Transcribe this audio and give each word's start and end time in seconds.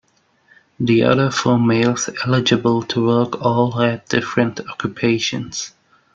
The 0.79 1.03
other 1.03 1.29
four 1.29 1.59
males 1.59 2.09
eligible 2.25 2.81
to 2.81 3.05
work 3.05 3.39
all 3.43 3.73
had 3.73 4.03
different 4.05 4.59
occupations. 4.67 5.75